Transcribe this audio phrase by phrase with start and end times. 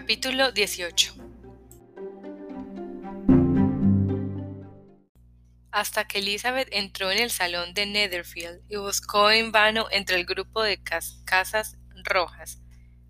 [0.00, 1.12] Capítulo 18
[5.72, 10.24] Hasta que Elizabeth entró en el salón de Netherfield y buscó en vano entre el
[10.24, 10.80] grupo de
[11.24, 12.62] casas rojas,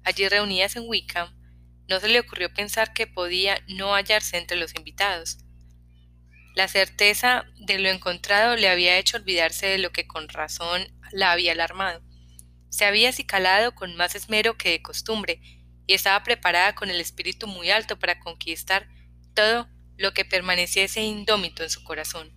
[0.02, 1.28] allí reunidas en Wickham,
[1.88, 5.36] no se le ocurrió pensar que podía no hallarse entre los invitados.
[6.54, 11.32] La certeza de lo encontrado le había hecho olvidarse de lo que con razón la
[11.32, 12.00] había alarmado.
[12.70, 15.42] Se había acicalado con más esmero que de costumbre
[15.88, 18.86] y estaba preparada con el espíritu muy alto para conquistar
[19.34, 22.32] todo lo que permaneciese indómito en su corazón.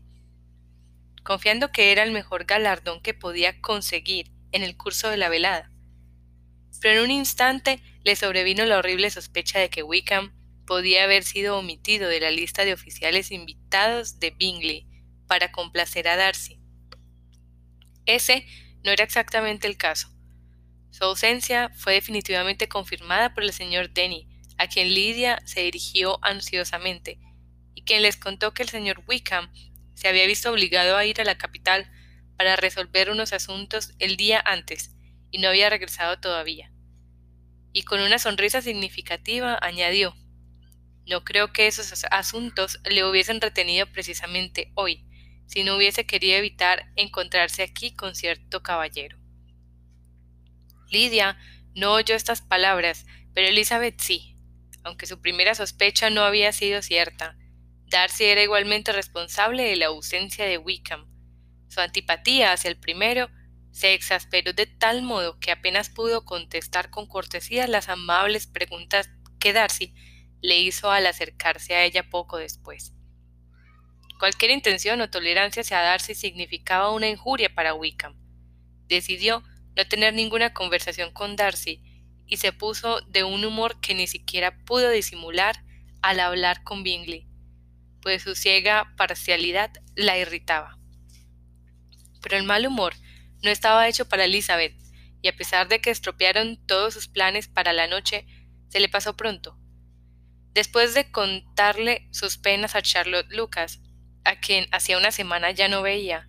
[1.22, 5.70] Confiando que era el mejor galardón que podía conseguir en el curso de la velada,
[6.82, 10.34] pero en un instante le sobrevino la horrible sospecha de que Wickham
[10.66, 14.88] podía haber sido omitido de la lista de oficiales invitados de Bingley
[15.28, 16.58] para complacer a Darcy.
[18.06, 18.46] Ese
[18.84, 20.10] no era exactamente el caso.
[20.92, 27.20] Su ausencia fue definitivamente confirmada por el señor Denny, a quien Lydia se dirigió ansiosamente,
[27.74, 29.52] y quien les contó que el señor Wickham
[29.96, 31.92] se había visto obligado a ir a la capital
[32.38, 34.96] para resolver unos asuntos el día antes,
[35.32, 36.72] y no había regresado todavía
[37.74, 40.16] y con una sonrisa significativa añadió
[41.06, 45.06] No creo que esos asuntos le hubiesen retenido precisamente hoy,
[45.48, 49.21] si no hubiese querido evitar encontrarse aquí con cierto caballero.
[50.92, 51.38] Lidia
[51.74, 54.38] no oyó estas palabras, pero Elizabeth sí,
[54.84, 57.38] aunque su primera sospecha no había sido cierta.
[57.88, 61.08] Darcy era igualmente responsable de la ausencia de Wickham.
[61.70, 63.30] Su antipatía hacia el primero
[63.72, 69.54] se exasperó de tal modo que apenas pudo contestar con cortesía las amables preguntas que
[69.54, 69.94] Darcy
[70.42, 72.94] le hizo al acercarse a ella poco después.
[74.20, 78.16] Cualquier intención o tolerancia hacia Darcy significaba una injuria para Wickham.
[78.88, 79.44] Decidió
[79.82, 81.82] no tener ninguna conversación con Darcy
[82.28, 85.64] y se puso de un humor que ni siquiera pudo disimular
[86.02, 87.28] al hablar con Bingley,
[88.02, 90.78] pues su ciega parcialidad la irritaba.
[92.22, 92.94] Pero el mal humor
[93.44, 94.76] no estaba hecho para Elizabeth,
[95.22, 98.26] y a pesar de que estropearon todos sus planes para la noche,
[98.70, 99.58] se le pasó pronto.
[100.54, 103.82] Después de contarle sus penas a Charlotte Lucas,
[104.24, 106.28] a quien hacía una semana ya no veía,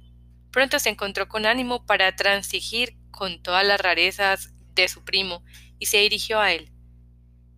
[0.51, 5.45] pronto se encontró con ánimo para transigir con todas las rarezas de su primo
[5.79, 6.73] y se dirigió a él.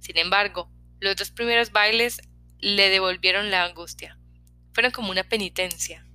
[0.00, 0.70] Sin embargo,
[1.00, 2.20] los dos primeros bailes
[2.59, 4.19] le devolvieron la angustia.
[4.75, 6.06] Fueron como una penitencia.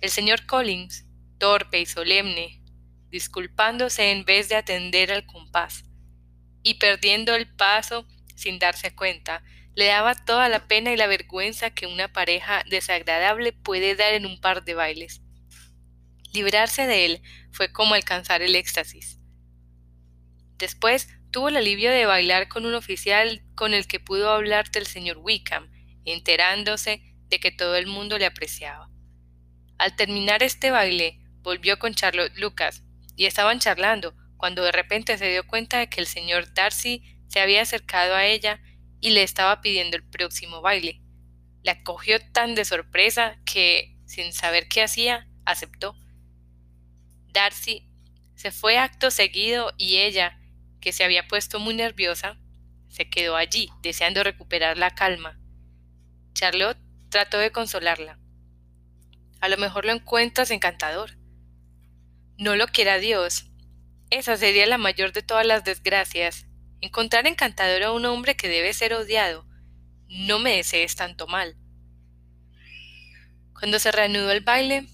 [0.00, 1.06] El señor Collins
[1.40, 2.62] torpe y solemne,
[3.10, 5.84] disculpándose en vez de atender al compás,
[6.62, 8.06] y perdiendo el paso
[8.36, 9.42] sin darse cuenta,
[9.74, 14.26] le daba toda la pena y la vergüenza que una pareja desagradable puede dar en
[14.26, 15.22] un par de bailes.
[16.32, 17.22] Librarse de él
[17.52, 19.18] fue como alcanzar el éxtasis.
[20.58, 24.86] Después tuvo el alivio de bailar con un oficial con el que pudo hablar del
[24.86, 25.70] señor Wickham,
[26.04, 28.90] enterándose de que todo el mundo le apreciaba.
[29.78, 32.82] Al terminar este baile, volvió con Charlotte Lucas,
[33.16, 37.40] y estaban charlando, cuando de repente se dio cuenta de que el señor Darcy se
[37.40, 38.60] había acercado a ella
[39.00, 41.02] y le estaba pidiendo el próximo baile.
[41.62, 45.94] La cogió tan de sorpresa que, sin saber qué hacía, aceptó.
[47.32, 47.86] Darcy
[48.34, 50.38] se fue acto seguido y ella,
[50.80, 52.38] que se había puesto muy nerviosa,
[52.88, 55.38] se quedó allí, deseando recuperar la calma.
[56.32, 56.78] Charlotte
[57.10, 58.18] trató de consolarla.
[59.40, 61.18] A lo mejor lo encuentras encantador.
[62.36, 63.46] No lo quiera Dios.
[64.10, 66.46] Esa sería la mayor de todas las desgracias.
[66.80, 69.46] Encontrar encantador a un hombre que debe ser odiado.
[70.08, 71.56] No me desees tanto mal.
[73.52, 74.88] Cuando se reanudó el baile,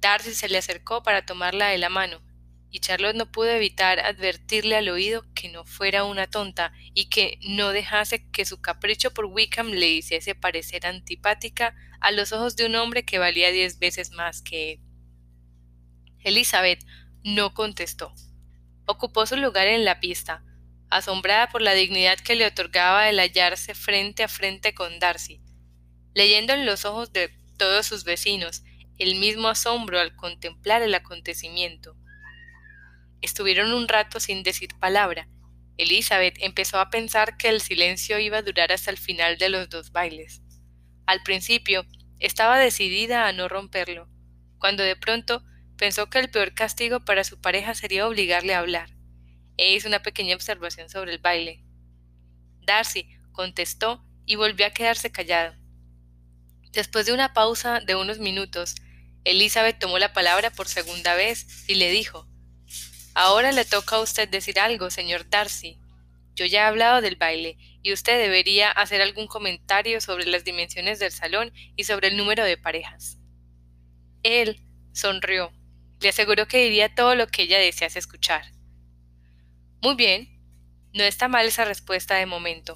[0.00, 2.22] Darcy se le acercó para tomarla de la mano,
[2.70, 7.38] y Charlotte no pudo evitar advertirle al oído que no fuera una tonta y que
[7.42, 12.66] no dejase que su capricho por Wickham le hiciese parecer antipática a los ojos de
[12.66, 14.80] un hombre que valía diez veces más que él.
[16.20, 16.84] Elizabeth
[17.24, 18.14] no contestó.
[18.86, 20.44] Ocupó su lugar en la pista,
[20.90, 25.42] asombrada por la dignidad que le otorgaba el hallarse frente a frente con Darcy,
[26.14, 28.62] leyendo en los ojos de todos sus vecinos
[29.00, 31.96] el mismo asombro al contemplar el acontecimiento.
[33.20, 35.28] Estuvieron un rato sin decir palabra.
[35.76, 39.68] Elizabeth empezó a pensar que el silencio iba a durar hasta el final de los
[39.68, 40.42] dos bailes.
[41.06, 41.84] Al principio
[42.18, 44.08] estaba decidida a no romperlo,
[44.58, 45.42] cuando de pronto
[45.80, 48.90] Pensó que el peor castigo para su pareja sería obligarle a hablar,
[49.56, 51.64] e hizo una pequeña observación sobre el baile.
[52.66, 55.56] Darcy contestó y volvió a quedarse callado.
[56.72, 58.74] Después de una pausa de unos minutos,
[59.24, 62.26] Elizabeth tomó la palabra por segunda vez y le dijo
[63.14, 65.78] Ahora le toca a usted decir algo, señor Darcy.
[66.34, 70.98] Yo ya he hablado del baile, y usted debería hacer algún comentario sobre las dimensiones
[70.98, 73.18] del salón y sobre el número de parejas.
[74.22, 74.62] Él
[74.92, 75.52] sonrió.
[76.00, 78.44] Le aseguró que diría todo lo que ella desease escuchar.
[79.82, 80.40] Muy bien,
[80.94, 82.74] no está mal esa respuesta de momento.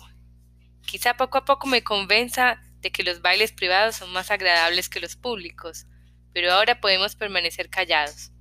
[0.86, 5.00] Quizá poco a poco me convenza de que los bailes privados son más agradables que
[5.00, 5.86] los públicos,
[6.34, 8.32] pero ahora podemos permanecer callados.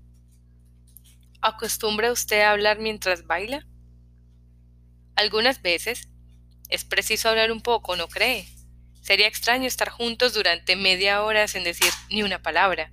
[1.42, 3.66] ¿Acostumbra usted a hablar mientras baila?
[5.16, 6.10] Algunas veces.
[6.70, 8.48] Es preciso hablar un poco, ¿no cree?
[9.02, 12.92] Sería extraño estar juntos durante media hora sin decir ni una palabra.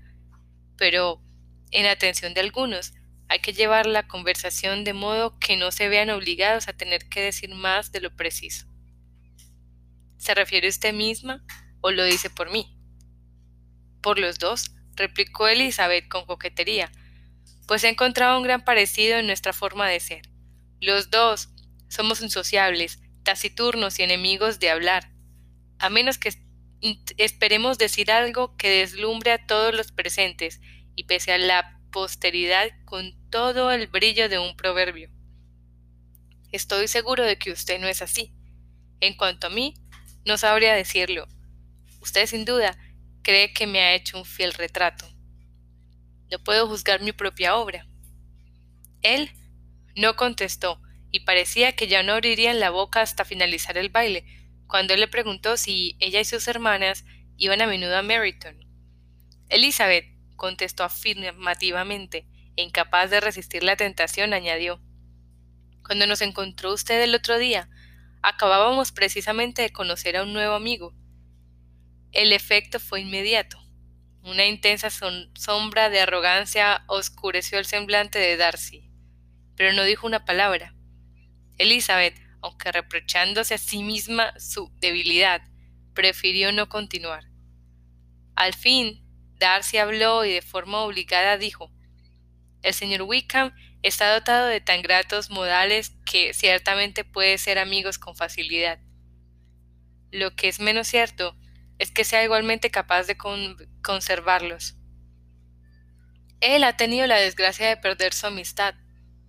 [0.77, 1.23] Pero,
[1.71, 2.93] en atención de algunos,
[3.29, 7.23] hay que llevar la conversación de modo que no se vean obligados a tener que
[7.23, 8.67] decir más de lo preciso.
[10.19, 11.43] ¿Se refiere usted misma
[11.81, 12.77] o lo dice por mí?
[14.03, 16.93] Por los dos, replicó Elizabeth con coquetería,
[17.67, 20.23] pues he encontrado un gran parecido en nuestra forma de ser.
[20.81, 21.49] Los dos
[21.89, 25.11] somos insociables, taciturnos y enemigos de hablar,
[25.79, 26.33] a menos que
[27.17, 30.61] esperemos decir algo que deslumbre a todos los presentes
[30.95, 35.11] y pese a la posteridad con todo el brillo de un proverbio.
[36.53, 38.35] Estoy seguro de que usted no es así.
[39.01, 39.75] En cuanto a mí,
[40.27, 41.27] no sabría decirlo.
[42.01, 42.77] Usted sin duda
[43.23, 45.07] cree que me ha hecho un fiel retrato.
[46.31, 47.87] No puedo juzgar mi propia obra.
[49.03, 49.31] Él
[49.97, 50.81] no contestó
[51.11, 54.25] y parecía que ya no abrirían la boca hasta finalizar el baile,
[54.67, 57.05] cuando él le preguntó si ella y sus hermanas
[57.37, 58.65] iban a menudo a Meryton.
[59.49, 60.07] Elizabeth
[60.37, 62.27] contestó afirmativamente,
[62.57, 64.81] e incapaz de resistir la tentación, añadió
[65.83, 67.69] Cuando nos encontró usted el otro día,
[68.23, 70.95] acabábamos precisamente de conocer a un nuevo amigo.
[72.13, 73.59] El efecto fue inmediato.
[74.23, 78.91] Una intensa sombra de arrogancia oscureció el semblante de Darcy,
[79.57, 80.75] pero no dijo una palabra.
[81.57, 85.43] Elizabeth, aunque reprochándose a sí misma su debilidad,
[85.95, 87.25] prefirió no continuar.
[88.35, 89.05] Al fin,
[89.39, 91.71] Darcy habló y de forma obligada dijo
[92.63, 98.17] El señor Wickham está dotado de tan gratos modales que ciertamente puede ser amigos con
[98.17, 98.81] facilidad.
[100.11, 101.37] Lo que es menos cierto
[101.81, 103.17] es que sea igualmente capaz de
[103.83, 104.77] conservarlos.
[106.41, 108.75] Él ha tenido la desgracia de perder su amistad,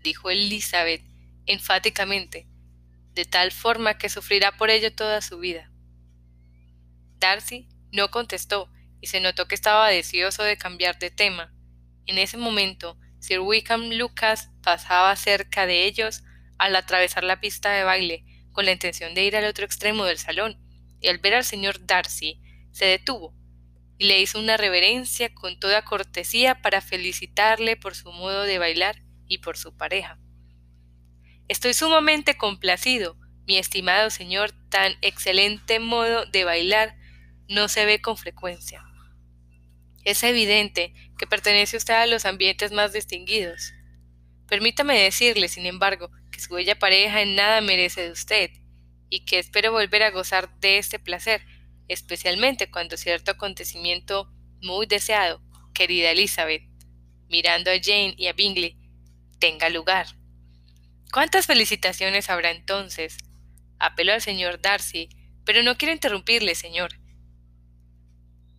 [0.03, 1.01] dijo Elizabeth,
[1.45, 2.49] enfáticamente,
[3.13, 5.71] de tal forma que sufrirá por ello toda su vida.
[7.19, 8.69] Darcy no contestó
[8.99, 11.53] y se notó que estaba deseoso de cambiar de tema.
[12.05, 16.23] En ese momento, Sir Wickham Lucas pasaba cerca de ellos
[16.57, 20.17] al atravesar la pista de baile con la intención de ir al otro extremo del
[20.17, 20.59] salón,
[21.01, 22.39] y al ver al señor Darcy
[22.71, 23.35] se detuvo
[23.97, 29.03] y le hizo una reverencia con toda cortesía para felicitarle por su modo de bailar
[29.27, 30.19] y por su pareja.
[31.47, 36.95] Estoy sumamente complacido, mi estimado señor, tan excelente modo de bailar
[37.47, 38.83] no se ve con frecuencia.
[40.03, 43.73] Es evidente que pertenece usted a los ambientes más distinguidos.
[44.47, 48.51] Permítame decirle, sin embargo, que su bella pareja en nada merece de usted,
[49.11, 51.45] y que espero volver a gozar de este placer,
[51.89, 54.31] especialmente cuando cierto acontecimiento
[54.61, 55.43] muy deseado,
[55.73, 56.63] querida Elizabeth,
[57.27, 58.79] mirando a Jane y a Bingley,
[59.37, 60.07] tenga lugar.
[61.11, 63.17] ¿Cuántas felicitaciones habrá entonces?
[63.79, 65.09] Apelo al señor Darcy,
[65.43, 66.93] pero no quiero interrumpirle, señor.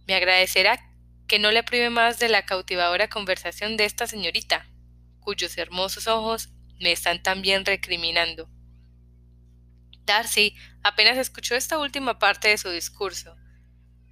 [0.07, 0.79] Me agradecerá
[1.27, 4.69] que no le prive más de la cautivadora conversación de esta señorita,
[5.21, 8.51] cuyos hermosos ojos me están también recriminando.
[10.05, 13.37] Darcy apenas escuchó esta última parte de su discurso,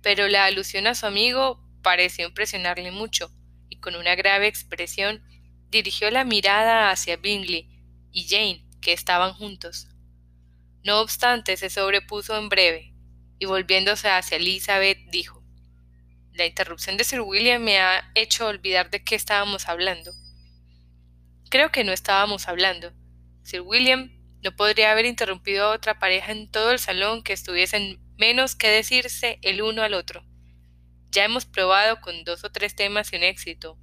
[0.02, 3.32] pero la alusión a su amigo pareció impresionarle mucho,
[3.68, 5.22] y con una grave expresión
[5.68, 7.68] dirigió la mirada hacia Bingley
[8.12, 9.88] y Jane, que estaban juntos.
[10.82, 12.94] No obstante, se sobrepuso en breve,
[13.38, 15.44] y volviéndose hacia Elizabeth, dijo
[16.32, 20.12] La interrupción de Sir William me ha hecho olvidar de qué estábamos hablando.
[21.50, 22.92] Creo que no estábamos hablando.
[23.42, 28.00] Sir William no podría haber interrumpido a otra pareja en todo el salón que estuviesen
[28.16, 30.24] menos que decirse el uno al otro.
[31.10, 33.78] Ya hemos probado con dos o tres temas sin éxito.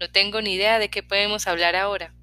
[0.00, 2.14] No tengo ni idea de qué podemos hablar ahora.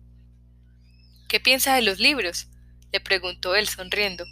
[1.30, 2.48] ¿Qué piensa de los libros?
[2.92, 4.26] le preguntó él sonriendo.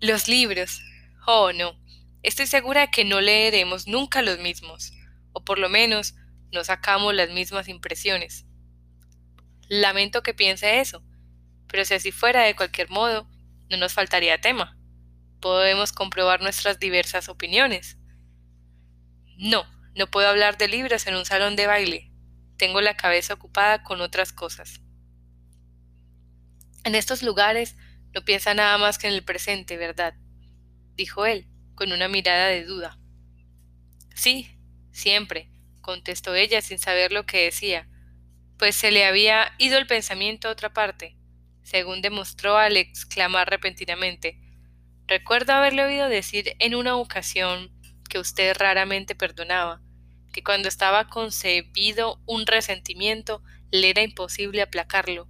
[0.00, 0.80] Los libros.
[1.26, 1.78] Oh, no.
[2.22, 4.92] Estoy segura de que no leeremos nunca los mismos,
[5.32, 6.14] o por lo menos
[6.50, 8.46] no sacamos las mismas impresiones.
[9.68, 11.04] Lamento que piense eso,
[11.72, 13.26] pero si así fuera de cualquier modo,
[13.70, 14.78] no nos faltaría tema.
[15.40, 17.98] Podemos comprobar nuestras diversas opiniones.
[19.38, 19.64] No,
[19.96, 22.12] no puedo hablar de libros en un salón de baile.
[22.58, 24.82] Tengo la cabeza ocupada con otras cosas.
[26.84, 27.76] En estos lugares
[28.14, 30.14] No piensa nada más que en el presente, ¿verdad?
[30.94, 32.98] dijo él, con una mirada de duda.
[34.14, 34.50] Sí,
[34.92, 35.50] siempre,
[35.80, 37.88] contestó ella sin saber lo que decía,
[38.58, 41.16] pues se le había ido el pensamiento a otra parte,
[41.62, 44.38] según demostró al exclamar repentinamente.
[45.06, 47.70] Recuerdo haberle oído decir en una ocasión
[48.08, 49.80] que usted raramente perdonaba,
[50.32, 55.28] que cuando estaba concebido un resentimiento le era imposible aplacarlo.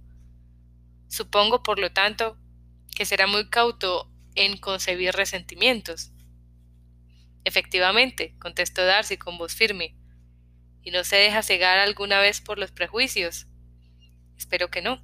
[1.07, 2.37] Supongo, por lo tanto,
[2.95, 6.11] que será muy cauto en concebir resentimientos.
[7.45, 9.95] Efectivamente, contestó Darcy con voz firme.
[10.81, 13.47] ¿Y no se deja cegar alguna vez por los prejuicios?
[14.37, 15.01] Espero que no.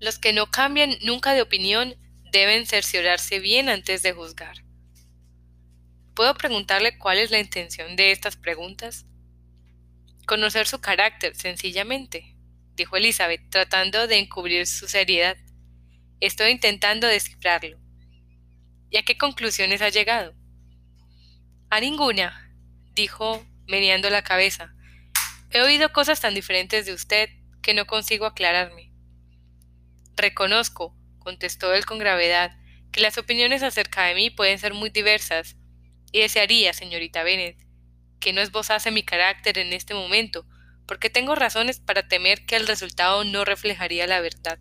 [0.00, 1.96] Los que no cambian nunca de opinión
[2.30, 4.64] deben cerciorarse bien antes de juzgar.
[6.14, 9.06] ¿Puedo preguntarle cuál es la intención de estas preguntas?
[10.26, 12.36] Conocer su carácter, sencillamente,
[12.74, 15.36] dijo Elizabeth, tratando de encubrir su seriedad.
[16.20, 17.78] Estoy intentando descifrarlo.
[18.90, 20.34] ¿Y a qué conclusiones ha llegado?
[21.70, 22.52] A ninguna,
[22.94, 24.74] dijo, meneando la cabeza.
[25.50, 27.30] He oído cosas tan diferentes de usted
[27.62, 28.87] que no consigo aclararme.
[30.18, 32.50] Reconozco, contestó él con gravedad,
[32.90, 35.56] que las opiniones acerca de mí pueden ser muy diversas,
[36.10, 37.56] y desearía, señorita Bennet,
[38.18, 40.44] que no esbozase mi carácter en este momento,
[40.88, 44.58] porque tengo razones para temer que el resultado no reflejaría la verdad.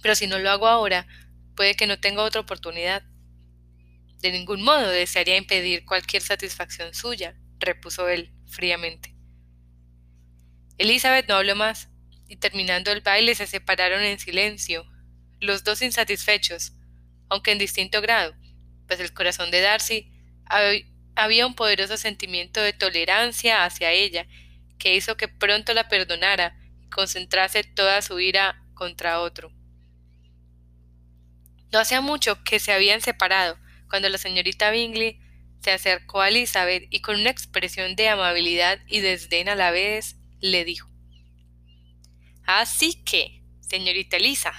[0.00, 1.08] Pero si no lo hago ahora,
[1.56, 3.02] puede que no tenga otra oportunidad.
[4.20, 9.16] De ningún modo desearía impedir cualquier satisfacción suya, repuso él fríamente.
[10.78, 11.91] Elizabeth no habló más,
[12.32, 14.86] y terminando el baile se separaron en silencio,
[15.38, 16.72] los dos insatisfechos,
[17.28, 18.34] aunque en distinto grado,
[18.86, 20.10] pues el corazón de Darcy
[21.14, 24.26] había un poderoso sentimiento de tolerancia hacia ella,
[24.78, 29.52] que hizo que pronto la perdonara y concentrase toda su ira contra otro.
[31.70, 33.58] No hacía mucho que se habían separado,
[33.90, 35.20] cuando la señorita Bingley
[35.62, 40.16] se acercó a Elizabeth y con una expresión de amabilidad y desdén a la vez
[40.40, 40.91] le dijo
[42.44, 44.52] Así que, señorita Elisa,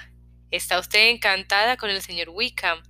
[0.52, 2.82] está usted encantada con el señor Wickham.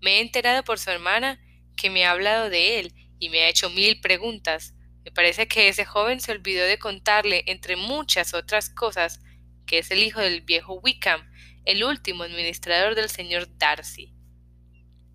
[0.00, 1.40] Me he enterado por su hermana
[1.76, 4.74] que me ha hablado de él y me ha hecho mil preguntas.
[5.04, 9.20] Me parece que ese joven se olvidó de contarle, entre muchas otras cosas,
[9.66, 11.30] que es el hijo del viejo Wickham,
[11.64, 14.14] el último administrador del señor Darcy.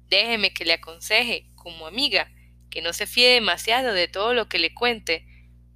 [0.09, 2.31] Déjeme que le aconseje, como amiga,
[2.69, 5.25] que no se fíe demasiado de todo lo que le cuente,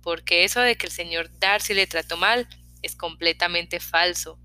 [0.01, 2.47] porque eso de que el señor Darcy le trató mal
[2.87, 4.39] es completamente falso.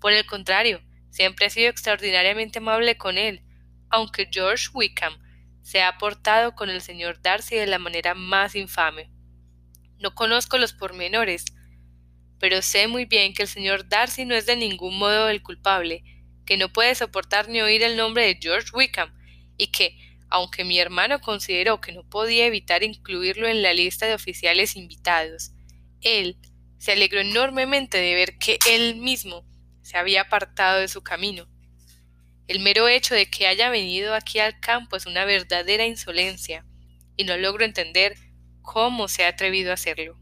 [0.00, 3.42] Por el contrario, siempre ha sido extraordinariamente amable con él,
[3.90, 5.18] aunque George Wickham
[5.62, 9.10] se ha portado con el señor Darcy de la manera más infame.
[9.98, 11.44] No conozco los pormenores,
[12.38, 16.04] pero sé muy bien que el señor Darcy no es de ningún modo el culpable,
[16.46, 19.12] que no puede soportar ni oír el nombre de George Wickham,
[19.56, 19.98] y que,
[20.30, 25.52] aunque mi hermano consideró que no podía evitar incluirlo en la lista de oficiales invitados,
[26.00, 26.38] él
[26.78, 29.44] se alegró enormemente de ver que él mismo
[29.82, 31.48] se había apartado de su camino.
[32.46, 36.64] El mero hecho de que haya venido aquí al campo es una verdadera insolencia,
[37.16, 38.16] y no logro entender
[38.62, 40.18] cómo se ha atrevido a hacerlo.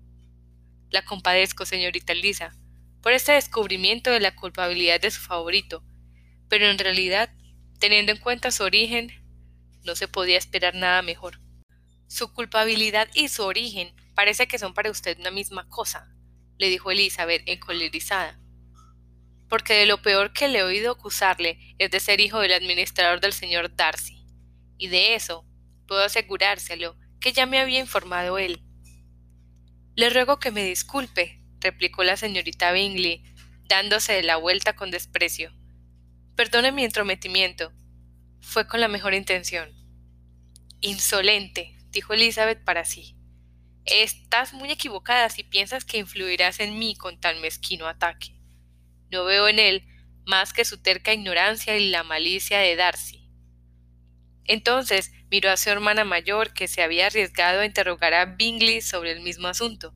[0.90, 2.56] La compadezco, señorita Lisa,
[3.02, 5.84] por este descubrimiento de la culpabilidad de su favorito,
[6.48, 7.30] pero en realidad,
[7.78, 9.12] teniendo en cuenta su origen,
[9.84, 11.40] no se podía esperar nada mejor.
[12.08, 16.08] Su culpabilidad y su origen parece que son para usted una misma cosa,
[16.58, 18.38] le dijo Elizabeth encolerizada.
[19.48, 23.20] Porque de lo peor que le he oído acusarle es de ser hijo del administrador
[23.20, 24.25] del señor Darcy.
[24.78, 25.46] Y de eso,
[25.86, 28.62] puedo asegurárselo, que ya me había informado él.
[29.94, 33.22] Le ruego que me disculpe, replicó la señorita Bingley,
[33.64, 35.52] dándose la vuelta con desprecio.
[36.34, 37.72] Perdone mi entrometimiento,
[38.40, 39.70] fue con la mejor intención.
[40.80, 43.15] Insolente, dijo Elizabeth para sí.
[43.87, 48.37] Estás muy equivocada si piensas que influirás en mí con tan mezquino ataque.
[49.12, 49.87] No veo en él
[50.26, 53.31] más que su terca ignorancia y la malicia de Darcy.
[54.45, 59.12] Entonces miró a su hermana mayor que se había arriesgado a interrogar a Bingley sobre
[59.12, 59.95] el mismo asunto.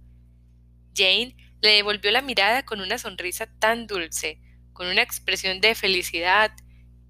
[0.94, 4.40] Jane le devolvió la mirada con una sonrisa tan dulce,
[4.72, 6.52] con una expresión de felicidad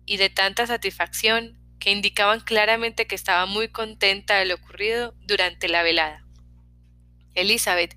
[0.07, 5.69] y de tanta satisfacción que indicaban claramente que estaba muy contenta de lo ocurrido durante
[5.69, 6.27] la velada.
[7.35, 7.97] Elizabeth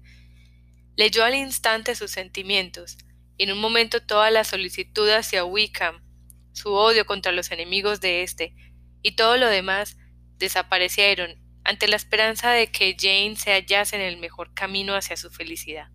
[0.96, 2.98] leyó al instante sus sentimientos,
[3.38, 6.04] y en un momento toda la solicitud hacia Wickham,
[6.52, 8.56] su odio contra los enemigos de éste,
[9.02, 9.98] y todo lo demás
[10.38, 15.32] desaparecieron ante la esperanza de que Jane se hallase en el mejor camino hacia su
[15.32, 15.90] felicidad.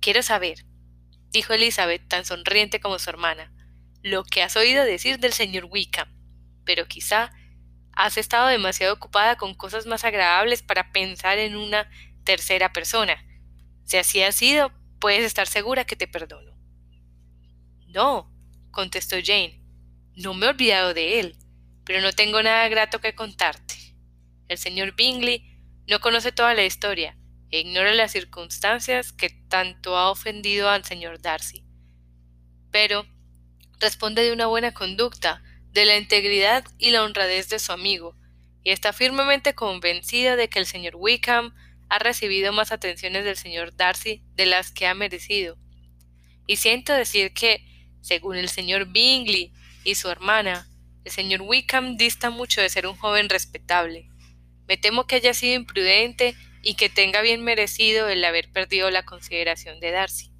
[0.00, 0.66] Quiero saber,
[1.30, 3.52] dijo Elizabeth tan sonriente como su hermana,
[4.02, 6.08] lo que has oído decir del señor Wickham.
[6.64, 7.32] Pero quizá
[7.92, 11.88] has estado demasiado ocupada con cosas más agradables para pensar en una
[12.24, 13.24] tercera persona.
[13.84, 16.56] Si así ha sido, puedes estar segura que te perdono.
[17.88, 18.32] No,
[18.70, 19.60] contestó Jane,
[20.16, 21.36] no me he olvidado de él,
[21.84, 23.74] pero no tengo nada grato que contarte.
[24.48, 25.44] El señor Bingley
[25.88, 27.16] no conoce toda la historia
[27.50, 31.64] e ignora las circunstancias que tanto ha ofendido al señor Darcy.
[32.70, 33.06] Pero
[33.78, 38.16] responde de una buena conducta, de la integridad y la honradez de su amigo,
[38.64, 41.54] y está firmemente convencida de que el señor Wickham
[41.88, 45.58] ha recibido más atenciones del señor Darcy de las que ha merecido.
[46.46, 47.64] Y siento decir que,
[48.00, 49.52] según el señor Bingley
[49.84, 50.68] y su hermana,
[51.04, 54.08] el señor Wickham dista mucho de ser un joven respetable.
[54.68, 59.04] Me temo que haya sido imprudente y que tenga bien merecido el haber perdido la
[59.04, 60.30] consideración de Darcy.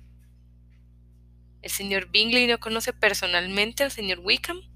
[1.62, 4.71] ¿El señor Bingley no conoce personalmente al señor Wickham?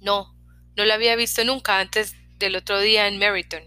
[0.00, 0.34] No,
[0.76, 3.62] no lo había visto nunca antes del otro día en Meryton.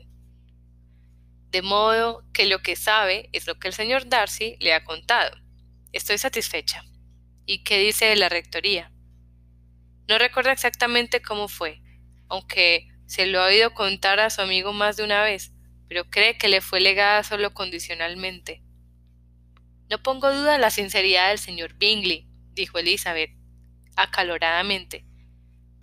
[1.51, 5.37] De modo que lo que sabe es lo que el señor Darcy le ha contado.
[5.91, 6.83] Estoy satisfecha.
[7.45, 8.91] ¿Y qué dice de la rectoría?
[10.07, 11.81] No recuerda exactamente cómo fue,
[12.29, 15.53] aunque se lo ha oído contar a su amigo más de una vez,
[15.87, 18.63] pero cree que le fue legada solo condicionalmente.
[19.89, 23.29] No pongo duda la sinceridad del señor Bingley, dijo Elizabeth,
[23.95, 25.05] acaloradamente,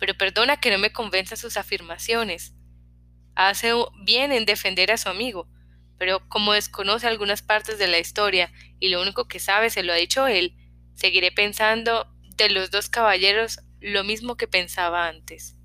[0.01, 2.55] pero perdona que no me convenza sus afirmaciones.
[3.35, 3.71] Hace
[4.03, 5.47] bien en defender a su amigo,
[5.99, 9.93] pero como desconoce algunas partes de la historia y lo único que sabe se lo
[9.93, 10.57] ha dicho él,
[10.95, 15.55] seguiré pensando de los dos caballeros lo mismo que pensaba antes.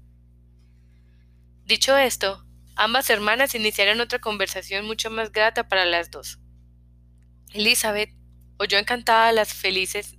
[1.65, 6.41] Dicho esto, ambas hermanas iniciaron otra conversación mucho más grata para las dos.
[7.55, 8.11] Elizabeth
[8.59, 10.16] oyó encantada las felices,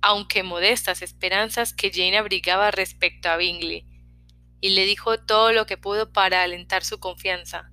[0.00, 3.86] aunque modestas, esperanzas que Jane abrigaba respecto a Bingley,
[4.60, 7.70] y le dijo todo lo que pudo para alentar su confianza.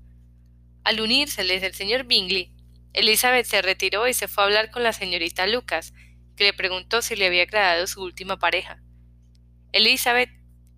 [0.83, 2.53] Al unírseles el señor Bingley,
[2.93, 5.93] Elizabeth se retiró y se fue a hablar con la señorita Lucas,
[6.35, 8.81] que le preguntó si le había agradado su última pareja.
[9.71, 10.29] Elizabeth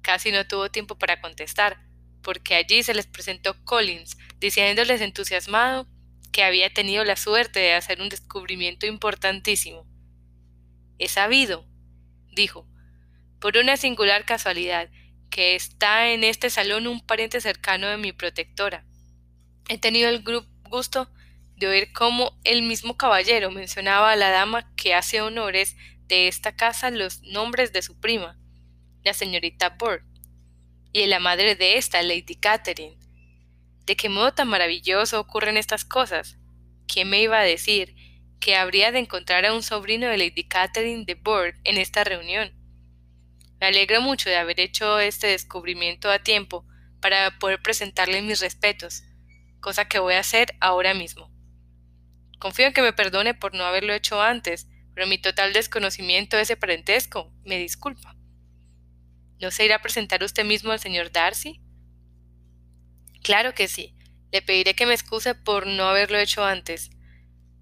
[0.01, 1.77] casi no tuvo tiempo para contestar,
[2.21, 5.87] porque allí se les presentó Collins, diciéndoles entusiasmado
[6.31, 9.85] que había tenido la suerte de hacer un descubrimiento importantísimo.
[10.99, 11.65] He sabido,
[12.31, 12.67] dijo,
[13.39, 14.89] por una singular casualidad,
[15.29, 18.85] que está en este salón un pariente cercano de mi protectora.
[19.69, 20.23] He tenido el
[20.69, 21.09] gusto
[21.55, 25.75] de oír cómo el mismo caballero mencionaba a la dama que hace honores
[26.07, 28.39] de esta casa los nombres de su prima,
[29.03, 30.05] la señorita Burke,
[30.93, 32.97] y la madre de esta, Lady Catherine.
[33.85, 36.37] ¿De qué modo tan maravilloso ocurren estas cosas?
[36.87, 37.95] ¿Quién me iba a decir
[38.39, 42.51] que habría de encontrar a un sobrino de Lady Catherine de Burke en esta reunión?
[43.59, 46.65] Me alegro mucho de haber hecho este descubrimiento a tiempo
[47.01, 49.03] para poder presentarle mis respetos,
[49.59, 51.31] cosa que voy a hacer ahora mismo.
[52.39, 56.43] Confío en que me perdone por no haberlo hecho antes, pero mi total desconocimiento de
[56.43, 58.15] ese parentesco me disculpa.
[59.39, 61.61] ¿No se irá a presentar usted mismo al señor Darcy?
[63.23, 63.93] Claro que sí.
[64.31, 66.89] Le pediré que me excuse por no haberlo hecho antes.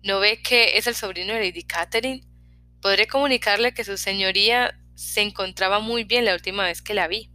[0.05, 2.21] ¿No ve que es el sobrino de Lady Catherine?
[2.79, 7.31] Podré comunicarle que su señoría se encontraba muy bien la última vez que la vi.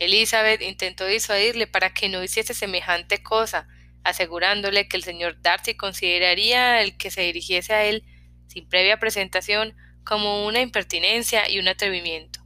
[0.00, 3.68] Elizabeth intentó disuadirle para que no hiciese semejante cosa,
[4.02, 8.02] asegurándole que el señor Darcy consideraría el que se dirigiese a él
[8.48, 12.40] sin previa presentación como una impertinencia y un atrevimiento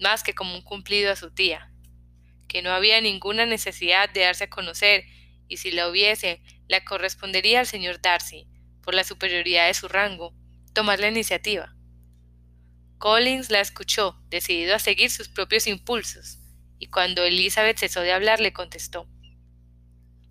[0.00, 1.70] más que como un cumplido a su tía,
[2.48, 5.04] que no había ninguna necesidad de darse a conocer,
[5.48, 8.46] y si la hubiese, la correspondería al señor Darcy,
[8.82, 10.34] por la superioridad de su rango,
[10.72, 11.74] tomar la iniciativa.
[12.98, 16.38] Collins la escuchó, decidido a seguir sus propios impulsos,
[16.78, 19.08] y cuando Elizabeth cesó de hablar le contestó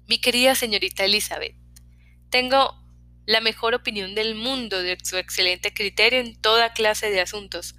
[0.08, 1.56] Mi querida señorita Elizabeth,
[2.30, 2.80] tengo
[3.26, 7.76] la mejor opinión del mundo de su excelente criterio en toda clase de asuntos,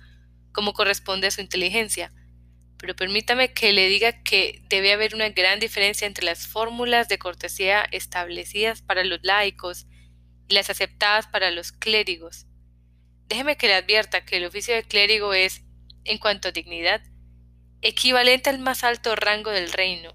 [0.53, 2.13] como corresponde a su inteligencia,
[2.79, 7.19] pero permítame que le diga que debe haber una gran diferencia entre las fórmulas de
[7.19, 9.87] cortesía establecidas para los laicos
[10.49, 12.47] y las aceptadas para los clérigos.
[13.29, 15.63] Déjeme que le advierta que el oficio de clérigo es,
[16.05, 17.03] en cuanto a dignidad,
[17.81, 20.15] equivalente al más alto rango del reino,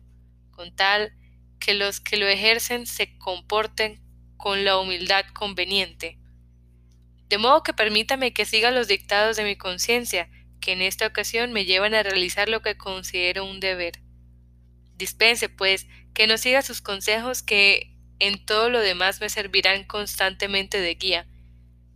[0.52, 1.14] con tal
[1.60, 4.02] que los que lo ejercen se comporten
[4.38, 6.20] con la humildad conveniente,
[7.30, 11.54] de modo que permítame que siga los dictados de mi conciencia, que en esta ocasión
[11.54, 14.02] me llevan a realizar lo que considero un deber.
[14.96, 20.82] Dispense, pues, que no siga sus consejos que en todo lo demás me servirán constantemente
[20.82, 21.28] de guía,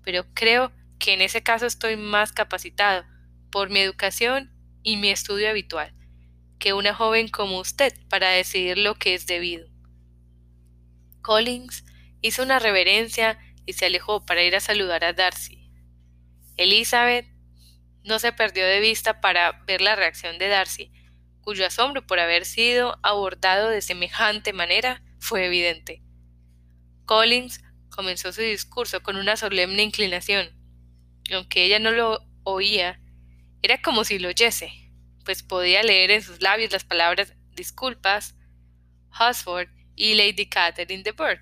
[0.03, 3.03] pero creo que en ese caso estoy más capacitado,
[3.51, 5.93] por mi educación y mi estudio habitual,
[6.59, 9.67] que una joven como usted para decidir lo que es debido.
[11.21, 11.85] Collins
[12.21, 15.69] hizo una reverencia y se alejó para ir a saludar a Darcy.
[16.57, 17.32] Elizabeth
[18.03, 20.91] no se perdió de vista para ver la reacción de Darcy,
[21.41, 26.01] cuyo asombro por haber sido abordado de semejante manera fue evidente.
[27.05, 30.49] Collins comenzó su discurso con una solemne inclinación,
[31.25, 32.99] y aunque ella no lo oía,
[33.61, 34.71] era como si lo oyese,
[35.23, 38.35] pues podía leer en sus labios las palabras disculpas,
[39.11, 41.39] Husford y Lady Catherine de Burgh.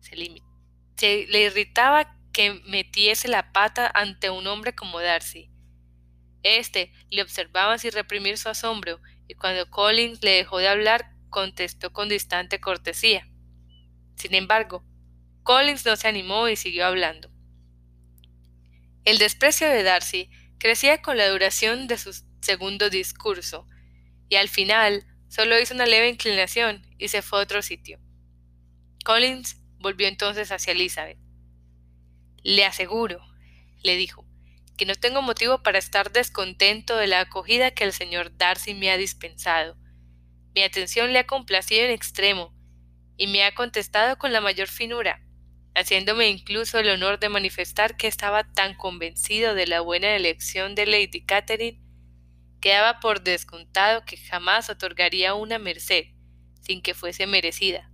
[0.00, 0.16] Se,
[0.96, 5.49] se le irritaba que metiese la pata ante un hombre como Darcy.
[6.42, 11.92] Este le observaba sin reprimir su asombro, y cuando Collins le dejó de hablar, contestó
[11.92, 13.28] con distante cortesía.
[14.16, 14.84] Sin embargo,
[15.42, 17.30] Collins no se animó y siguió hablando.
[19.04, 23.66] El desprecio de Darcy crecía con la duración de su segundo discurso,
[24.28, 27.98] y al final solo hizo una leve inclinación y se fue a otro sitio.
[29.04, 31.18] Collins volvió entonces hacia Elizabeth.
[32.42, 33.20] Le aseguro,
[33.82, 34.26] le dijo,
[34.86, 38.96] no tengo motivo para estar descontento de la acogida que el señor Darcy me ha
[38.96, 39.76] dispensado.
[40.54, 42.54] Mi atención le ha complacido en extremo,
[43.16, 45.22] y me ha contestado con la mayor finura,
[45.74, 50.86] haciéndome incluso el honor de manifestar que estaba tan convencido de la buena elección de
[50.86, 51.80] Lady Catherine
[52.60, 56.06] que daba por descontado que jamás otorgaría una merced
[56.62, 57.90] sin que fuese merecida.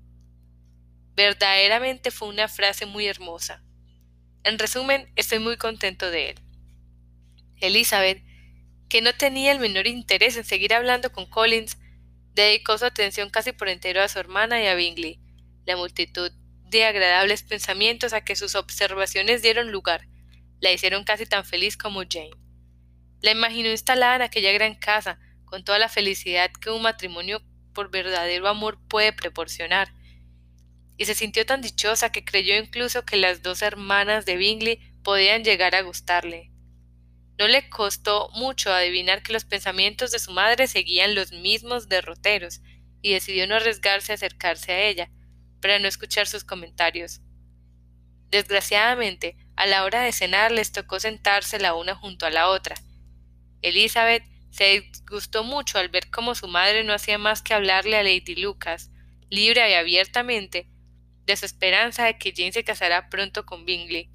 [1.15, 3.63] Verdaderamente fue una frase muy hermosa.
[4.43, 6.46] En resumen, estoy muy contento de él.
[7.61, 8.23] Elizabeth,
[8.89, 11.79] que no tenía el menor interés en seguir hablando con Collins,
[12.35, 15.19] dedicó su atención casi por entero a su hermana y a Bingley.
[15.65, 16.31] La multitud
[16.65, 20.07] de agradables pensamientos a que sus observaciones dieron lugar
[20.61, 22.31] la hicieron casi tan feliz como Jane.
[23.21, 27.43] La imaginó instalada en aquella gran casa, con toda la felicidad que un matrimonio
[27.73, 29.93] por verdadero amor puede proporcionar,
[30.97, 35.45] y se sintió tan dichosa que creyó incluso que las dos hermanas de Bingley podían
[35.45, 36.51] llegar a gustarle.
[37.39, 42.61] No le costó mucho adivinar que los pensamientos de su madre seguían los mismos derroteros,
[43.03, 45.11] y decidió no arriesgarse a acercarse a ella,
[45.61, 47.21] para no escuchar sus comentarios.
[48.31, 52.77] Desgraciadamente, a la hora de cenar les tocó sentarse la una junto a la otra.
[53.63, 58.03] Elizabeth se disgustó mucho al ver cómo su madre no hacía más que hablarle a
[58.03, 58.91] Lady Lucas,
[59.31, 60.69] libre y abiertamente,
[61.25, 64.11] de su esperanza de que Jane se casará pronto con Bingley.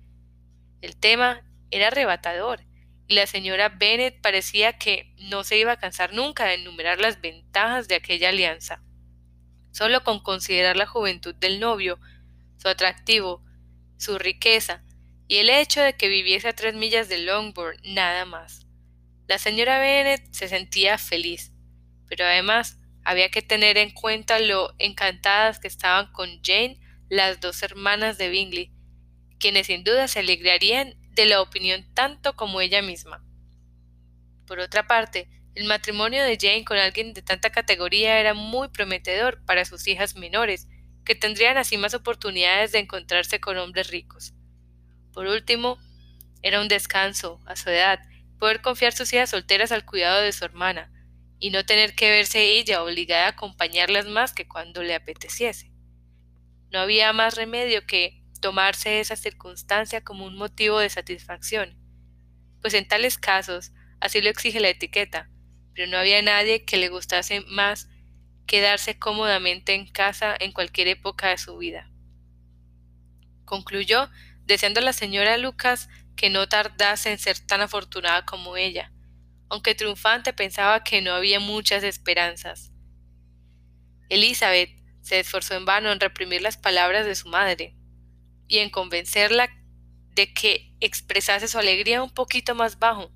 [0.82, 2.66] El tema era arrebatador,
[3.12, 7.19] y la señora Bennet parecía que no se iba a cansar nunca de enumerar las
[7.19, 8.82] ventajas de aquella alianza.
[9.71, 12.00] Solo con considerar la juventud del novio,
[12.56, 13.43] su atractivo,
[13.97, 14.86] su riqueza
[15.28, 18.65] y el hecho de que viviese a tres millas de Longbourn, nada más.
[19.28, 21.52] La señora Bennet se sentía feliz,
[22.08, 27.62] pero además había que tener en cuenta lo encantadas que estaban con Jane las dos
[27.62, 28.71] hermanas de Bingley,
[29.38, 33.24] quienes sin duda se alegrarían de la opinión tanto como ella misma.
[34.45, 39.43] Por otra parte, el matrimonio de Jane con alguien de tanta categoría era muy prometedor
[39.45, 40.67] para sus hijas menores,
[41.04, 44.34] que tendrían así más oportunidades de encontrarse con hombres ricos.
[45.13, 45.78] Por último,
[46.41, 48.00] era un descanso, a su edad,
[48.39, 50.91] poder confiar sus hijas solteras al cuidado de su hermana,
[51.38, 55.71] y no tener que verse ella obligada a acompañarlas más que cuando le apeteciese.
[56.71, 61.77] No había más remedio que tomarse esa circunstancia como un motivo de satisfacción,
[62.62, 65.30] pues en tales casos, así lo exige la etiqueta,
[65.73, 67.88] pero no había nadie que le gustase más
[68.45, 71.89] quedarse cómodamente en casa en cualquier época de su vida.
[73.45, 74.10] Concluyó
[74.43, 78.91] deseando a la señora Lucas que no tardase en ser tan afortunada como ella,
[79.49, 82.71] aunque triunfante pensaba que no había muchas esperanzas.
[84.10, 87.75] Elizabeth se esforzó en vano en reprimir las palabras de su madre
[88.52, 89.50] y en convencerla
[90.14, 93.10] de que expresase su alegría un poquito más bajo,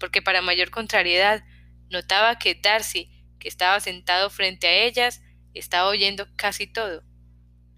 [0.00, 1.44] porque para mayor contrariedad
[1.90, 5.22] Notaba que Darcy, que estaba sentado frente a ellas,
[5.54, 7.04] estaba oyendo casi todo.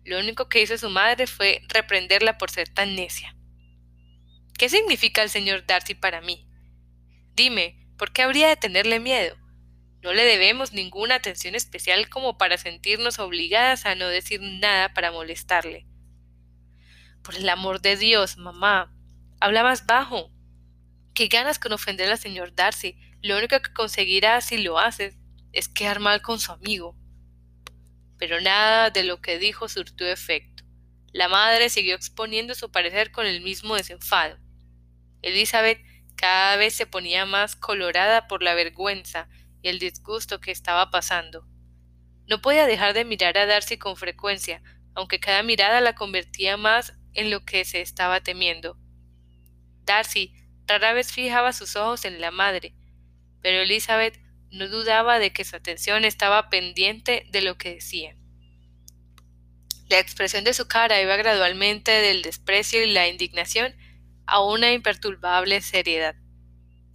[0.05, 3.37] Lo único que hizo su madre fue reprenderla por ser tan necia.
[4.59, 6.49] ¿Qué significa el señor Darcy para mí?
[7.35, 9.37] Dime, ¿por qué habría de tenerle miedo?
[10.03, 15.13] No le debemos ninguna atención especial como para sentirnos obligadas a no decir nada para
[15.13, 15.87] molestarle.
[17.23, 18.93] Por el amor de Dios, mamá,
[19.41, 20.31] habla más bajo.
[21.15, 22.99] ¿Qué ganas con ofender al señor Darcy?
[23.23, 25.17] Lo único que conseguirá si lo haces
[25.53, 26.97] es quedar mal con su amigo.
[28.19, 30.65] Pero nada de lo que dijo surtió efecto.
[31.13, 34.39] La madre siguió exponiendo su parecer con el mismo desenfado.
[35.21, 35.81] Elizabeth
[36.17, 39.29] cada vez se ponía más colorada por la vergüenza
[39.61, 41.47] y el disgusto que estaba pasando.
[42.27, 44.63] No podía dejar de mirar a Darcy con frecuencia,
[44.95, 48.77] aunque cada mirada la convertía más en lo que se estaba temiendo.
[49.85, 50.35] Darcy
[50.67, 52.75] rara vez fijaba sus ojos en la madre,
[53.43, 54.19] pero Elizabeth
[54.51, 58.17] no dudaba de que su atención estaba pendiente de lo que decía.
[59.89, 63.75] La expresión de su cara iba gradualmente del desprecio y la indignación
[64.27, 66.15] a una imperturbable seriedad.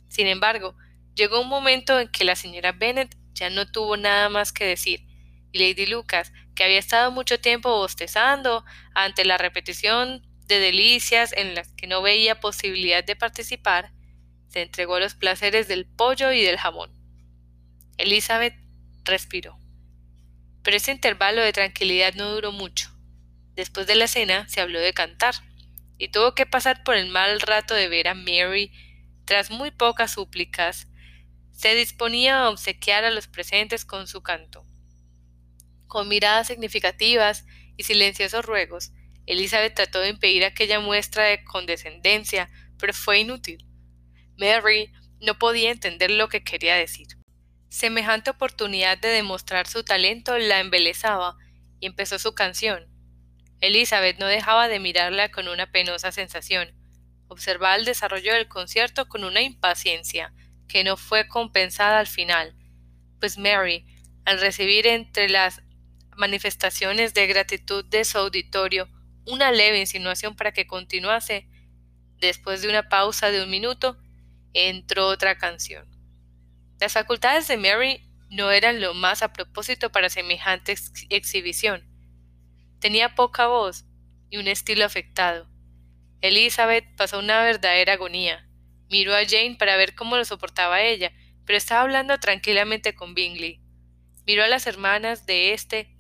[0.08, 0.75] Sin embargo,
[1.13, 5.06] llegó un momento en que la señora Bennet ya no tuvo nada más que decir,
[5.51, 8.65] y Lady Lucas, que había estado mucho tiempo bostezando
[8.95, 13.93] ante la repetición de delicias en las que no veía posibilidad de participar,
[14.47, 16.91] se entregó a los placeres del pollo y del jamón.
[17.97, 18.55] Elizabeth
[19.05, 19.59] respiró.
[20.63, 22.89] Pero ese intervalo de tranquilidad no duró mucho.
[23.53, 25.35] Después de la cena se habló de cantar,
[25.99, 28.71] y tuvo que pasar por el mal rato de ver a Mary,
[29.25, 30.87] tras muy pocas súplicas,
[31.51, 34.66] se disponía a obsequiar a los presentes con su canto.
[35.88, 37.45] Con miradas significativas
[37.78, 38.91] y silenciosos ruegos,
[39.26, 43.65] Elizabeth trató de impedir aquella muestra de condescendencia, pero fue inútil.
[44.38, 47.08] Mary no podía entender lo que quería decir.
[47.69, 51.36] Semejante oportunidad de demostrar su talento la embelezaba
[51.80, 52.88] y empezó su canción.
[53.60, 56.73] Elizabeth no dejaba de mirarla con una penosa sensación.
[57.28, 60.34] Observaba el desarrollo del concierto con una impaciencia
[60.67, 62.56] que no fue compensada al final,
[63.19, 63.86] pues Mary,
[64.26, 65.62] al recibir entre las
[66.17, 68.89] manifestaciones de gratitud de su auditorio
[69.27, 71.47] una leve insinuación para que continuase,
[72.19, 73.97] después de una pausa de un minuto,
[74.53, 75.86] entró otra canción.
[76.80, 80.75] Las facultades de Mary no eran lo más a propósito para semejante
[81.10, 81.84] exhibición.
[82.80, 83.86] Tenía poca voz
[84.30, 85.49] y un estilo afectado.
[86.21, 88.47] Elizabeth pasó una verdadera agonía.
[88.89, 91.12] Miró a Jane para ver cómo lo soportaba ella,
[91.45, 93.62] pero estaba hablando tranquilamente con Bingley.
[94.25, 95.96] Miró a las hermanas de éste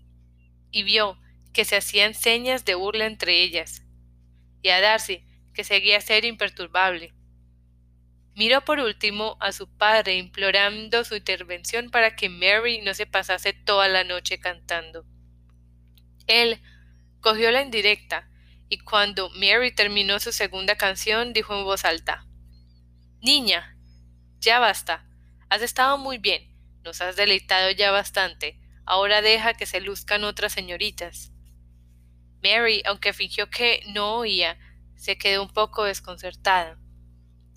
[0.71, 1.19] y vio
[1.53, 3.83] que se hacían señas de burla entre ellas,
[4.61, 7.13] y a Darcy, que seguía ser imperturbable.
[8.35, 13.53] Miró por último a su padre implorando su intervención para que Mary no se pasase
[13.53, 15.05] toda la noche cantando.
[16.27, 16.61] Él
[17.19, 18.29] cogió la indirecta,
[18.69, 22.27] y cuando Mary terminó su segunda canción dijo en voz alta
[23.21, 23.75] Niña,
[24.39, 25.07] ya basta.
[25.49, 26.55] Has estado muy bien.
[26.83, 28.59] Nos has deleitado ya bastante.
[28.87, 31.33] Ahora deja que se luzcan otras señoritas.
[32.41, 34.57] Mary, aunque fingió que no oía,
[34.95, 36.79] se quedó un poco desconcertada.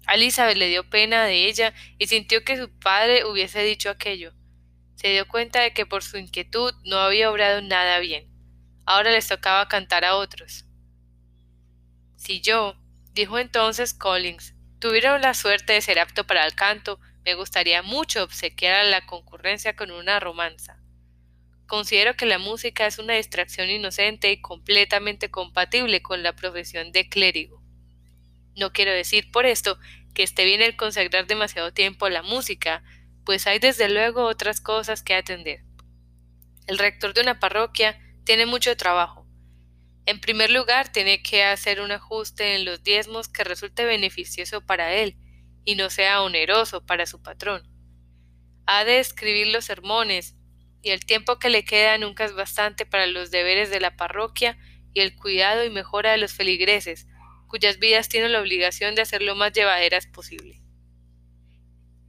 [0.07, 4.35] A Elizabeth le dio pena de ella y sintió que su padre hubiese dicho aquello.
[4.97, 8.29] Se dio cuenta de que por su inquietud no había obrado nada bien.
[8.85, 10.65] Ahora les tocaba cantar a otros.
[12.17, 12.75] Si yo,
[13.13, 18.25] dijo entonces Collins, tuviera la suerte de ser apto para el canto, me gustaría mucho
[18.25, 20.80] obsequiar a la concurrencia con una romanza.
[21.71, 27.09] Considero que la música es una distracción inocente y completamente compatible con la profesión de
[27.09, 27.63] clérigo.
[28.57, 29.79] No quiero decir por esto
[30.13, 32.83] que esté bien el consagrar demasiado tiempo a la música,
[33.25, 35.63] pues hay desde luego otras cosas que atender.
[36.67, 39.29] El rector de una parroquia tiene mucho trabajo.
[40.07, 44.93] En primer lugar, tiene que hacer un ajuste en los diezmos que resulte beneficioso para
[44.95, 45.17] él
[45.65, 47.63] y no sea oneroso para su patrón.
[48.67, 50.35] Ha de escribir los sermones,
[50.83, 54.59] y el tiempo que le queda nunca es bastante para los deberes de la parroquia
[54.95, 57.07] y el cuidado y mejora de los feligreses,
[57.47, 60.63] cuyas vidas tienen la obligación de hacer lo más llevaderas posible.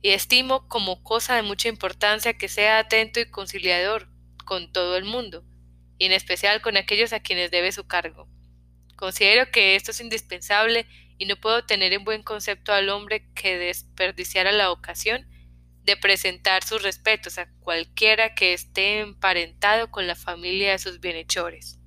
[0.01, 4.09] Y estimo como cosa de mucha importancia que sea atento y conciliador
[4.45, 5.43] con todo el mundo,
[5.97, 8.27] y en especial con aquellos a quienes debe su cargo.
[8.95, 13.57] Considero que esto es indispensable y no puedo tener en buen concepto al hombre que
[13.57, 15.27] desperdiciara la ocasión
[15.83, 21.79] de presentar sus respetos a cualquiera que esté emparentado con la familia de sus bienhechores.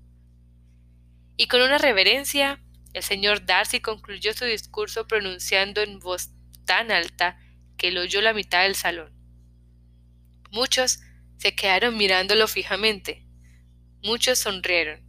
[1.36, 2.60] Y con una reverencia
[2.92, 6.30] el señor Darcy concluyó su discurso pronunciando en voz
[6.64, 7.38] tan alta
[7.76, 9.12] que lo oyó la mitad del salón.
[10.52, 11.00] Muchos
[11.36, 13.26] se quedaron mirándolo fijamente,
[14.02, 15.02] muchos sonrieron,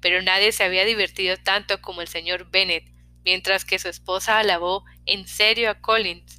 [0.00, 2.84] pero nadie se había divertido tanto como el señor Bennet,
[3.24, 6.37] mientras que su esposa alabó en serio a Collins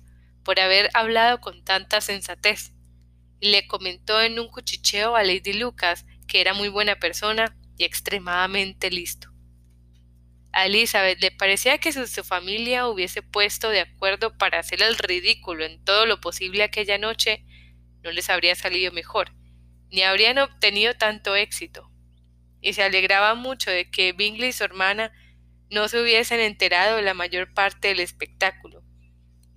[0.50, 2.74] por haber hablado con tanta sensatez,
[3.40, 8.90] le comentó en un cuchicheo a Lady Lucas que era muy buena persona y extremadamente
[8.90, 9.30] listo.
[10.52, 14.98] A Elizabeth le parecía que si su familia hubiese puesto de acuerdo para hacer el
[14.98, 17.46] ridículo en todo lo posible aquella noche,
[18.02, 19.36] no les habría salido mejor,
[19.92, 21.92] ni habrían obtenido tanto éxito.
[22.60, 25.12] y se alegraba mucho de que Bingley y su hermana
[25.70, 28.79] no se hubiesen enterado de la mayor parte del espectáculo,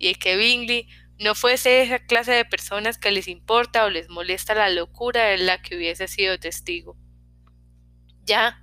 [0.09, 0.87] y que Bingley
[1.17, 5.37] no fuese esa clase de personas que les importa o les molesta la locura de
[5.37, 6.97] la que hubiese sido testigo.
[8.25, 8.61] Ya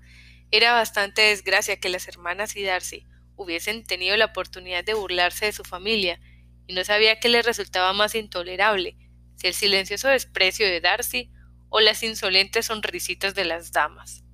[0.50, 5.53] era bastante desgracia que las hermanas y Darcy hubiesen tenido la oportunidad de burlarse de
[5.53, 6.20] su familia,
[6.66, 8.96] y no sabía qué les resultaba más intolerable,
[9.37, 11.31] si el silencioso desprecio de Darcy
[11.70, 14.24] o las insolentes sonrisitas de las damas.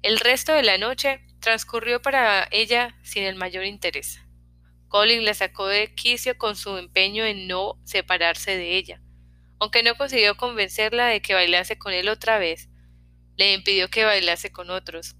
[0.00, 4.20] El resto de la noche transcurrió para ella sin el mayor interés.
[4.88, 9.02] Colin la sacó de quicio con su empeño en no separarse de ella.
[9.60, 12.68] Aunque no consiguió convencerla de que bailase con él otra vez,
[13.36, 15.16] le impidió que bailase con otros.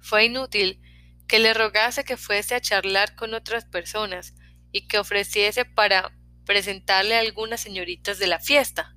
[0.00, 0.80] Fue inútil
[1.26, 4.34] que le rogase que fuese a charlar con otras personas
[4.70, 6.12] y que ofreciese para
[6.44, 8.94] presentarle a algunas señoritas de la fiesta.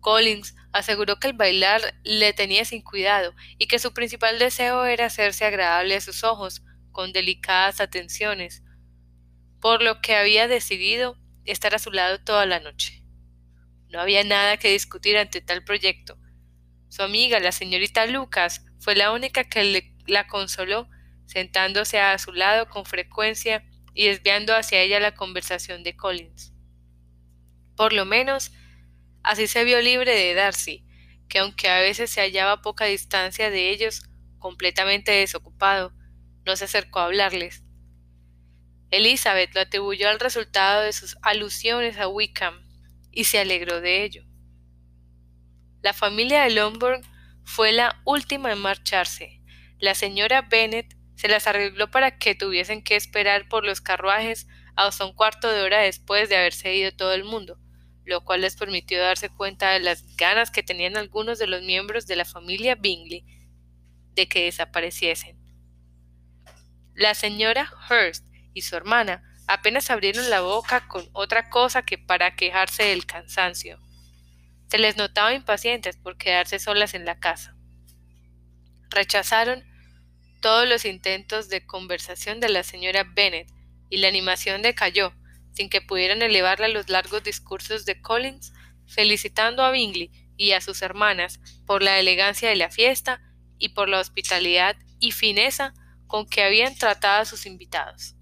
[0.00, 5.06] Collins aseguró que el bailar le tenía sin cuidado y que su principal deseo era
[5.06, 6.62] hacerse agradable a sus ojos
[6.98, 8.64] con delicadas atenciones,
[9.60, 13.04] por lo que había decidido estar a su lado toda la noche.
[13.88, 16.18] No había nada que discutir ante tal proyecto.
[16.88, 20.88] Su amiga, la señorita Lucas, fue la única que la consoló,
[21.26, 26.52] sentándose a su lado con frecuencia y desviando hacia ella la conversación de Collins.
[27.76, 28.50] Por lo menos,
[29.22, 30.84] así se vio libre de Darcy,
[31.28, 34.02] que aunque a veces se hallaba a poca distancia de ellos,
[34.40, 35.96] completamente desocupado,
[36.48, 37.62] no se acercó a hablarles.
[38.90, 42.66] Elizabeth lo atribuyó al resultado de sus alusiones a Wickham
[43.12, 44.24] y se alegró de ello.
[45.82, 47.02] La familia de Lomborg
[47.44, 49.42] fue la última en marcharse.
[49.78, 55.04] La señora Bennet se las arregló para que tuviesen que esperar por los carruajes hasta
[55.04, 57.58] un cuarto de hora después de haberse ido todo el mundo,
[58.06, 62.06] lo cual les permitió darse cuenta de las ganas que tenían algunos de los miembros
[62.06, 63.26] de la familia Bingley
[64.14, 65.47] de que desapareciesen.
[66.98, 72.34] La señora Hurst y su hermana apenas abrieron la boca con otra cosa que para
[72.34, 73.78] quejarse del cansancio.
[74.66, 77.54] Se les notaba impacientes por quedarse solas en la casa.
[78.90, 79.62] Rechazaron
[80.42, 83.46] todos los intentos de conversación de la señora Bennet
[83.90, 85.12] y la animación decayó,
[85.52, 88.52] sin que pudieran elevarla a los largos discursos de Collins,
[88.88, 93.22] felicitando a Bingley y a sus hermanas por la elegancia de la fiesta
[93.56, 95.74] y por la hospitalidad y fineza
[96.08, 98.16] con que habían tratado a sus invitados.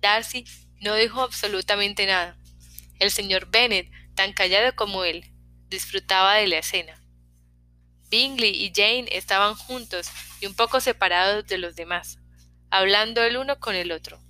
[0.00, 0.44] Darcy
[0.80, 2.36] no dijo absolutamente nada.
[2.98, 5.30] El señor Bennet, tan callado como él,
[5.68, 7.00] disfrutaba de la escena.
[8.10, 10.08] Bingley y Jane estaban juntos
[10.40, 12.18] y un poco separados de los demás,
[12.70, 14.20] hablando el uno con el otro.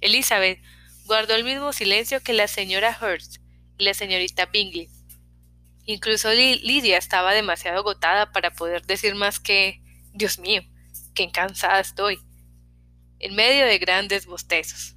[0.00, 0.60] Elizabeth
[1.04, 3.36] guardó el mismo silencio que la señora Hurst
[3.78, 4.88] y la señorita Bingley.
[5.84, 9.80] Incluso Lydia estaba demasiado agotada para poder decir más que
[10.12, 10.62] Dios mío,
[11.16, 12.20] qué cansada estoy,
[13.18, 14.94] en medio de grandes bostezos.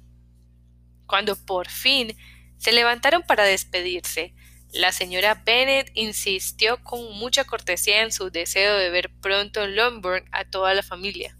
[1.06, 2.16] Cuando por fin
[2.58, 4.34] se levantaron para despedirse,
[4.72, 10.28] la señora Bennet insistió con mucha cortesía en su deseo de ver pronto en Longbourn
[10.30, 11.36] a toda la familia.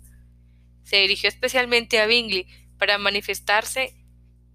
[0.83, 2.47] Se dirigió especialmente a Bingley
[2.79, 3.95] para manifestarse,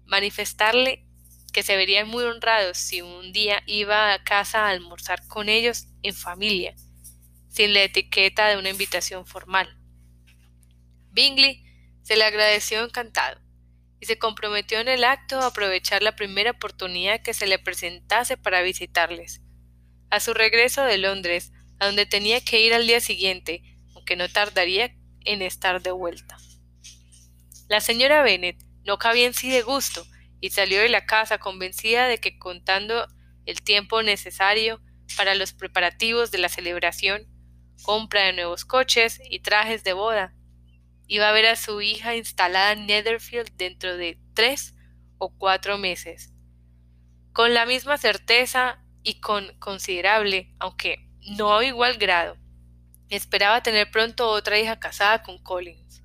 [0.04, 1.06] manifestarle
[1.52, 5.86] que se verían muy honrados si un día iba a casa a almorzar con ellos
[6.02, 6.74] en familia,
[7.48, 9.75] sin la etiqueta de una invitación formal.
[11.16, 11.64] Bingley
[12.02, 13.40] se le agradeció encantado
[13.98, 18.36] y se comprometió en el acto a aprovechar la primera oportunidad que se le presentase
[18.36, 19.40] para visitarles.
[20.10, 23.62] A su regreso de Londres, a donde tenía que ir al día siguiente,
[23.94, 26.36] aunque no tardaría en estar de vuelta.
[27.68, 30.06] La señora Bennet no cabía en sí de gusto
[30.42, 33.08] y salió de la casa convencida de que contando
[33.46, 34.82] el tiempo necesario
[35.16, 37.26] para los preparativos de la celebración,
[37.82, 40.35] compra de nuevos coches y trajes de boda,
[41.08, 44.74] Iba a ver a su hija instalada en Netherfield dentro de tres
[45.18, 46.32] o cuatro meses.
[47.32, 51.08] Con la misma certeza y con considerable, aunque
[51.38, 52.36] no igual grado,
[53.08, 56.02] esperaba tener pronto otra hija casada con Collins.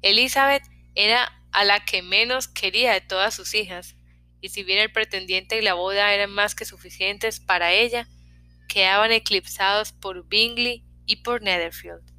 [0.00, 0.62] Elizabeth
[0.94, 3.96] era a la que menos quería de todas sus hijas,
[4.40, 8.08] y si bien el pretendiente y la boda eran más que suficientes para ella,
[8.68, 12.17] quedaban eclipsados por Bingley y por Netherfield.